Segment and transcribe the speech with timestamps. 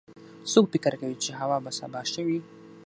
[0.51, 2.39] څوک فکر کوي چې هوا به سبا ښه وي